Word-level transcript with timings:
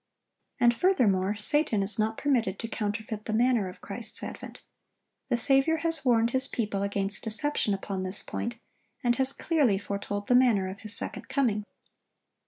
And, 0.59 0.75
furthermore, 0.75 1.35
Satan 1.35 1.83
is 1.83 1.99
not 1.99 2.17
permitted 2.17 2.57
to 2.57 2.67
counterfeit 2.67 3.25
the 3.25 3.33
manner 3.33 3.69
of 3.69 3.81
Christ's 3.81 4.23
advent. 4.23 4.63
The 5.27 5.37
Saviour 5.37 5.77
has 5.77 6.03
warned 6.03 6.31
His 6.31 6.47
people 6.47 6.81
against 6.81 7.23
deception 7.23 7.75
upon 7.75 8.01
this 8.01 8.23
point, 8.23 8.55
and 9.03 9.15
has 9.17 9.31
clearly 9.31 9.77
foretold 9.77 10.25
the 10.25 10.33
manner 10.33 10.67
of 10.69 10.79
His 10.79 10.95
second 10.95 11.29
coming. 11.29 11.65